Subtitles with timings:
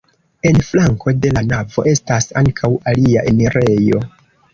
[0.51, 4.01] En flanko de la navo estas ankaŭ alia enirejo.